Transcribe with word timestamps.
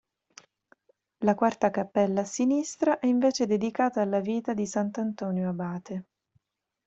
La 1.19 1.35
quarta 1.35 1.69
cappella 1.69 2.21
a 2.21 2.25
sinistra 2.25 2.97
è 2.97 3.05
invece 3.05 3.45
dedicata 3.45 4.01
alla 4.01 4.19
vita 4.19 4.55
di 4.55 4.65
sant'Antonio 4.65 5.47
Abate. 5.49 6.05